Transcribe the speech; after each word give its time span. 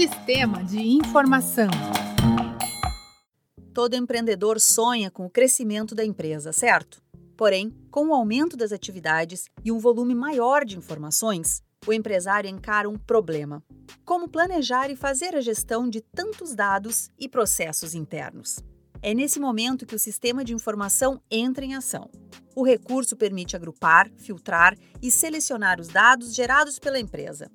Sistema 0.00 0.64
de 0.64 0.80
informação. 0.80 1.68
Todo 3.74 3.94
empreendedor 3.94 4.58
sonha 4.58 5.10
com 5.10 5.26
o 5.26 5.30
crescimento 5.30 5.94
da 5.94 6.02
empresa, 6.02 6.54
certo? 6.54 7.02
Porém, 7.36 7.70
com 7.90 8.08
o 8.08 8.14
aumento 8.14 8.56
das 8.56 8.72
atividades 8.72 9.44
e 9.62 9.70
um 9.70 9.78
volume 9.78 10.14
maior 10.14 10.64
de 10.64 10.78
informações, 10.78 11.62
o 11.86 11.92
empresário 11.92 12.48
encara 12.48 12.88
um 12.88 12.96
problema: 12.96 13.62
como 14.02 14.26
planejar 14.26 14.90
e 14.90 14.96
fazer 14.96 15.36
a 15.36 15.40
gestão 15.42 15.86
de 15.86 16.00
tantos 16.00 16.54
dados 16.54 17.10
e 17.18 17.28
processos 17.28 17.94
internos. 17.94 18.58
É 19.02 19.12
nesse 19.12 19.38
momento 19.38 19.84
que 19.84 19.96
o 19.96 19.98
sistema 19.98 20.42
de 20.42 20.54
informação 20.54 21.20
entra 21.30 21.62
em 21.62 21.74
ação. 21.74 22.10
O 22.56 22.64
recurso 22.64 23.18
permite 23.18 23.54
agrupar, 23.54 24.10
filtrar 24.16 24.74
e 25.02 25.10
selecionar 25.10 25.78
os 25.78 25.88
dados 25.88 26.34
gerados 26.34 26.78
pela 26.78 26.98
empresa. 26.98 27.50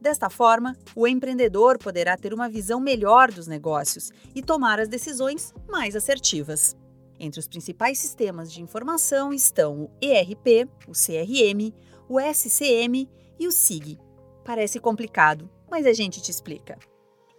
Desta 0.00 0.30
forma, 0.30 0.76
o 0.94 1.06
empreendedor 1.06 1.76
poderá 1.78 2.16
ter 2.16 2.32
uma 2.32 2.48
visão 2.48 2.78
melhor 2.78 3.32
dos 3.32 3.46
negócios 3.46 4.12
e 4.34 4.40
tomar 4.40 4.78
as 4.78 4.88
decisões 4.88 5.52
mais 5.68 5.96
assertivas. 5.96 6.76
Entre 7.18 7.40
os 7.40 7.48
principais 7.48 7.98
sistemas 7.98 8.52
de 8.52 8.62
informação 8.62 9.32
estão 9.32 9.82
o 9.82 9.90
ERP, 10.00 10.68
o 10.86 10.92
CRM, 10.92 11.74
o 12.08 12.20
SCM 12.20 13.08
e 13.40 13.48
o 13.48 13.52
SIG. 13.52 13.98
Parece 14.44 14.78
complicado, 14.78 15.50
mas 15.68 15.84
a 15.84 15.92
gente 15.92 16.22
te 16.22 16.30
explica. 16.30 16.78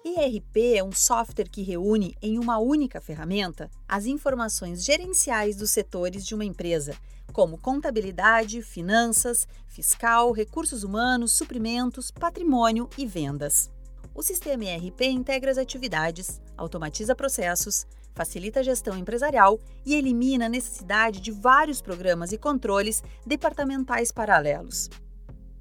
ERP 0.03 0.75
é 0.75 0.83
um 0.83 0.91
software 0.91 1.49
que 1.49 1.61
reúne 1.61 2.15
em 2.21 2.37
uma 2.37 2.57
única 2.57 2.99
ferramenta 2.99 3.69
as 3.87 4.05
informações 4.05 4.83
gerenciais 4.83 5.55
dos 5.55 5.71
setores 5.71 6.25
de 6.25 6.35
uma 6.35 6.45
empresa, 6.45 6.93
como 7.39 7.57
contabilidade, 7.57 8.61
finanças, 8.61 9.47
fiscal, 9.65 10.33
recursos 10.33 10.83
humanos, 10.83 11.37
suprimentos, 11.37 12.11
patrimônio 12.11 12.89
e 12.97 13.05
vendas. 13.05 13.71
O 14.13 14.21
sistema 14.21 14.65
ERP 14.65 15.05
integra 15.05 15.49
as 15.49 15.57
atividades, 15.57 16.41
automatiza 16.57 17.15
processos, 17.15 17.87
facilita 18.13 18.59
a 18.59 18.63
gestão 18.63 18.97
empresarial 18.97 19.57
e 19.85 19.95
elimina 19.95 20.47
a 20.47 20.49
necessidade 20.49 21.21
de 21.21 21.31
vários 21.31 21.81
programas 21.81 22.33
e 22.33 22.37
controles 22.37 23.01
departamentais 23.25 24.11
paralelos. 24.11 24.89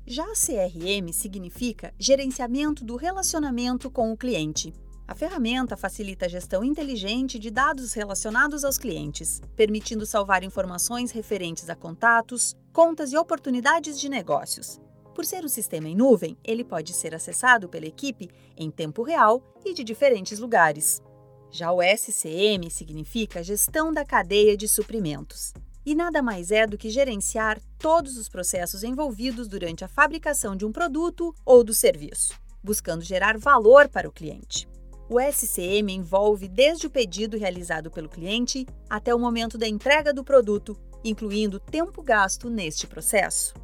Já 0.05 0.25
a 0.25 0.35
CRM 0.35 1.13
significa 1.13 1.95
gerenciamento 1.97 2.85
do 2.85 2.97
relacionamento 2.97 3.89
com 3.89 4.11
o 4.11 4.17
cliente. 4.17 4.75
A 5.09 5.15
ferramenta 5.15 5.75
facilita 5.75 6.27
a 6.27 6.29
gestão 6.29 6.63
inteligente 6.63 7.39
de 7.39 7.51
dados 7.51 7.95
relacionados 7.95 8.63
aos 8.63 8.77
clientes, 8.77 9.41
permitindo 9.57 10.05
salvar 10.05 10.45
informações 10.45 11.13
referentes 11.13 11.71
a 11.71 11.75
contatos, 11.75 12.55
contas 12.75 13.11
e 13.11 13.17
oportunidades 13.17 13.99
de 13.99 14.07
negócios. 14.07 14.79
Por 15.15 15.25
ser 15.25 15.47
um 15.47 15.49
sistema 15.49 15.89
em 15.89 15.97
nuvem, 15.97 16.37
ele 16.45 16.63
pode 16.63 16.93
ser 16.93 17.15
acessado 17.15 17.71
pela 17.71 17.87
equipe 17.87 18.29
em 18.55 18.71
tempo 18.71 19.03
real 19.03 19.43
e 19.65 19.73
de 19.73 19.83
diferentes 19.83 20.39
lugares. 20.39 21.03
Já 21.51 21.73
o 21.73 21.83
SCM 21.83 22.71
significa 22.71 23.43
gestão 23.43 23.91
da 23.91 24.05
cadeia 24.05 24.59
de 24.59 24.69
suprimentos 24.69 25.55
e 25.87 25.95
nada 25.95 26.21
mais 26.21 26.51
é 26.51 26.67
do 26.67 26.77
que 26.77 26.91
gerenciar 26.91 27.59
todos 27.79 28.19
os 28.19 28.29
processos 28.29 28.85
envolvidos 28.85 29.49
durante 29.49 29.87
a 29.87 29.89
fabricação 29.89 30.55
de 30.55 30.67
um 30.67 30.71
produto 30.71 31.35
ou 31.47 31.65
do 31.65 31.73
serviço, 31.73 32.39
buscando 32.63 33.03
gerar 33.03 33.39
valor 33.39 33.89
para 33.89 34.07
o 34.07 34.13
cliente. 34.13 34.68
O 35.11 35.19
SCM 35.19 35.91
envolve 35.91 36.47
desde 36.49 36.87
o 36.87 36.91
pedido 36.91 37.39
realizado 37.39 37.91
pelo 37.91 38.11
cliente 38.11 38.67
até 38.91 39.15
o 39.15 39.19
momento 39.19 39.57
da 39.57 39.67
entrega 39.67 40.13
do 40.13 40.23
produto, 40.23 40.79
incluindo 41.03 41.59
tempo 41.59 42.03
gasto 42.03 42.51
neste 42.51 42.87
processo. 42.87 43.55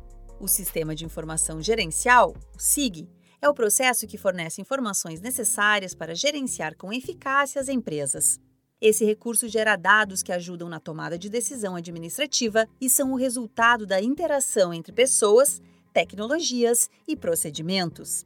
O 0.41 0.49
Sistema 0.49 0.95
de 0.95 1.05
Informação 1.05 1.61
Gerencial, 1.61 2.35
o 2.57 2.59
SIG, 2.59 3.07
é 3.43 3.49
o 3.49 3.53
processo 3.53 4.07
que 4.07 4.17
fornece 4.17 4.63
informações 4.63 5.21
necessárias 5.21 5.95
para 5.95 6.15
gerenciar 6.15 6.77
com 6.79 6.91
eficácia 6.91 7.61
as 7.61 7.69
empresas. 7.69 8.41
Esse 8.81 9.05
recurso 9.05 9.47
gera 9.47 9.77
dados 9.77 10.23
que 10.23 10.33
ajudam 10.33 10.71
na 10.71 10.81
tomada 10.81 11.19
de 11.19 11.29
decisão 11.29 11.77
administrativa 11.77 12.67
e 12.81 12.89
são 12.89 13.13
o 13.13 13.17
resultado 13.17 13.85
da 13.85 14.01
interação 14.01 14.73
entre 14.73 14.95
pessoas, 14.95 15.61
tecnologias 15.93 16.89
e 17.07 17.15
procedimentos. 17.15 18.25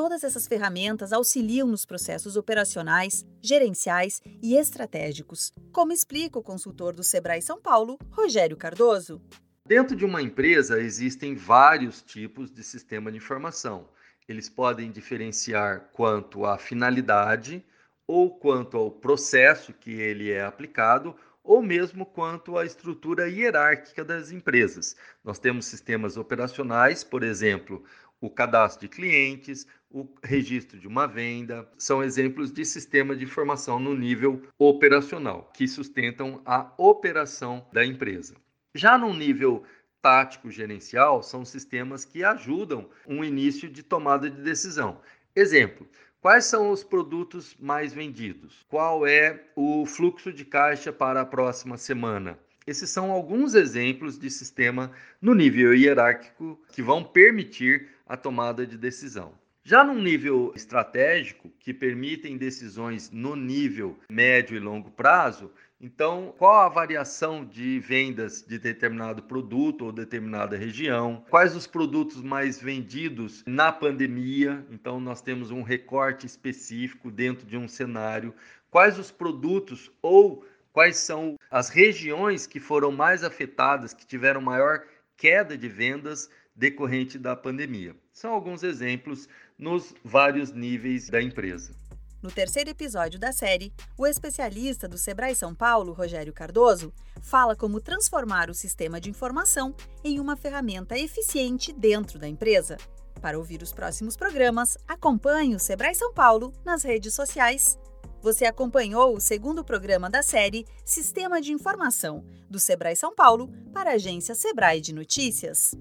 Todas 0.00 0.24
essas 0.24 0.46
ferramentas 0.46 1.12
auxiliam 1.12 1.66
nos 1.66 1.84
processos 1.84 2.34
operacionais, 2.34 3.22
gerenciais 3.38 4.22
e 4.42 4.56
estratégicos, 4.56 5.52
como 5.70 5.92
explica 5.92 6.38
o 6.38 6.42
consultor 6.42 6.94
do 6.94 7.04
Sebrae 7.04 7.42
São 7.42 7.60
Paulo, 7.60 7.98
Rogério 8.10 8.56
Cardoso. 8.56 9.20
Dentro 9.66 9.94
de 9.94 10.06
uma 10.06 10.22
empresa 10.22 10.80
existem 10.80 11.34
vários 11.34 12.00
tipos 12.00 12.50
de 12.50 12.64
sistema 12.64 13.12
de 13.12 13.18
informação. 13.18 13.90
Eles 14.26 14.48
podem 14.48 14.90
diferenciar 14.90 15.90
quanto 15.92 16.46
à 16.46 16.56
finalidade, 16.56 17.62
ou 18.06 18.30
quanto 18.38 18.78
ao 18.78 18.90
processo 18.90 19.70
que 19.74 19.90
ele 19.90 20.30
é 20.30 20.42
aplicado, 20.42 21.14
ou 21.44 21.62
mesmo 21.62 22.06
quanto 22.06 22.56
à 22.56 22.64
estrutura 22.64 23.28
hierárquica 23.28 24.02
das 24.02 24.30
empresas. 24.30 24.96
Nós 25.22 25.38
temos 25.38 25.66
sistemas 25.66 26.16
operacionais, 26.16 27.04
por 27.04 27.22
exemplo, 27.22 27.84
o 28.20 28.28
cadastro 28.28 28.86
de 28.86 28.94
clientes, 28.94 29.66
o 29.90 30.06
registro 30.22 30.78
de 30.78 30.86
uma 30.86 31.06
venda, 31.06 31.68
são 31.78 32.02
exemplos 32.02 32.52
de 32.52 32.64
sistema 32.64 33.16
de 33.16 33.24
informação 33.24 33.78
no 33.80 33.94
nível 33.94 34.42
operacional, 34.58 35.50
que 35.54 35.66
sustentam 35.66 36.40
a 36.44 36.72
operação 36.76 37.66
da 37.72 37.84
empresa. 37.84 38.34
Já 38.74 38.96
no 38.98 39.12
nível 39.14 39.64
tático 40.02 40.50
gerencial, 40.50 41.22
são 41.22 41.44
sistemas 41.44 42.04
que 42.04 42.22
ajudam 42.22 42.88
um 43.06 43.24
início 43.24 43.68
de 43.68 43.82
tomada 43.82 44.30
de 44.30 44.40
decisão. 44.42 45.00
Exemplo, 45.34 45.86
Quais 46.20 46.44
são 46.44 46.70
os 46.70 46.84
produtos 46.84 47.56
mais 47.58 47.94
vendidos? 47.94 48.62
Qual 48.68 49.06
é 49.06 49.42
o 49.56 49.86
fluxo 49.86 50.30
de 50.30 50.44
caixa 50.44 50.92
para 50.92 51.22
a 51.22 51.24
próxima 51.24 51.78
semana? 51.78 52.38
Esses 52.66 52.90
são 52.90 53.10
alguns 53.10 53.54
exemplos 53.54 54.18
de 54.18 54.30
sistema 54.30 54.92
no 55.18 55.34
nível 55.34 55.74
hierárquico 55.74 56.60
que 56.72 56.82
vão 56.82 57.02
permitir 57.02 57.88
a 58.10 58.16
tomada 58.16 58.66
de 58.66 58.76
decisão. 58.76 59.32
Já 59.62 59.84
no 59.84 59.94
nível 59.94 60.52
estratégico, 60.56 61.48
que 61.60 61.72
permitem 61.72 62.36
decisões 62.36 63.08
no 63.12 63.36
nível 63.36 63.96
médio 64.10 64.56
e 64.56 64.58
longo 64.58 64.90
prazo, 64.90 65.48
então, 65.80 66.34
qual 66.36 66.60
a 66.60 66.68
variação 66.68 67.44
de 67.44 67.78
vendas 67.78 68.42
de 68.42 68.58
determinado 68.58 69.22
produto 69.22 69.84
ou 69.84 69.92
determinada 69.92 70.56
região? 70.56 71.24
Quais 71.30 71.54
os 71.54 71.68
produtos 71.68 72.20
mais 72.20 72.60
vendidos 72.60 73.44
na 73.46 73.70
pandemia? 73.70 74.66
Então, 74.72 74.98
nós 74.98 75.22
temos 75.22 75.52
um 75.52 75.62
recorte 75.62 76.26
específico 76.26 77.08
dentro 77.08 77.46
de 77.46 77.56
um 77.56 77.68
cenário. 77.68 78.34
Quais 78.70 78.98
os 78.98 79.12
produtos 79.12 79.90
ou 80.02 80.44
quais 80.72 80.96
são 80.96 81.38
as 81.48 81.68
regiões 81.68 82.46
que 82.46 82.58
foram 82.58 82.90
mais 82.90 83.22
afetadas, 83.22 83.94
que 83.94 84.06
tiveram 84.06 84.40
maior 84.40 84.82
queda 85.16 85.56
de 85.56 85.68
vendas 85.68 86.30
decorrente 86.60 87.18
da 87.18 87.34
pandemia? 87.34 87.96
São 88.12 88.34
alguns 88.34 88.62
exemplos 88.62 89.26
nos 89.58 89.94
vários 90.04 90.52
níveis 90.52 91.08
da 91.08 91.20
empresa. 91.20 91.74
No 92.22 92.30
terceiro 92.30 92.68
episódio 92.68 93.18
da 93.18 93.32
série, 93.32 93.72
o 93.96 94.06
especialista 94.06 94.86
do 94.86 94.98
Sebrae 94.98 95.34
São 95.34 95.54
Paulo, 95.54 95.94
Rogério 95.94 96.34
Cardoso, 96.34 96.92
fala 97.22 97.56
como 97.56 97.80
transformar 97.80 98.50
o 98.50 98.54
sistema 98.54 99.00
de 99.00 99.08
informação 99.08 99.74
em 100.04 100.20
uma 100.20 100.36
ferramenta 100.36 100.98
eficiente 100.98 101.72
dentro 101.72 102.18
da 102.18 102.28
empresa. 102.28 102.76
Para 103.22 103.38
ouvir 103.38 103.62
os 103.62 103.72
próximos 103.72 104.14
programas, 104.14 104.76
acompanhe 104.86 105.54
o 105.54 105.58
Sebrae 105.58 105.94
São 105.94 106.12
Paulo 106.12 106.52
nas 106.62 106.82
redes 106.82 107.14
sociais. 107.14 107.78
Você 108.20 108.44
acompanhou 108.44 109.16
o 109.16 109.20
segundo 109.20 109.64
programa 109.64 110.10
da 110.10 110.22
série 110.22 110.66
Sistema 110.84 111.40
de 111.40 111.52
Informação, 111.52 112.22
do 112.50 112.60
Sebrae 112.60 112.96
São 112.96 113.14
Paulo 113.14 113.50
para 113.72 113.92
a 113.92 113.94
agência 113.94 114.34
Sebrae 114.34 114.82
de 114.82 114.92
Notícias. 114.92 115.74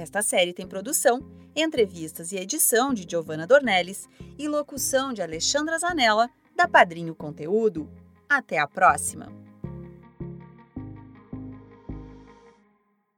Esta 0.00 0.22
série 0.22 0.54
tem 0.54 0.66
produção, 0.66 1.20
entrevistas 1.54 2.32
e 2.32 2.36
edição 2.36 2.94
de 2.94 3.06
Giovanna 3.06 3.46
Dornelles 3.46 4.08
e 4.38 4.48
locução 4.48 5.12
de 5.12 5.20
Alexandra 5.20 5.78
Zanella, 5.78 6.30
da 6.56 6.66
Padrinho 6.66 7.14
Conteúdo. 7.14 7.86
Até 8.26 8.58
a 8.58 8.66
próxima! 8.66 9.49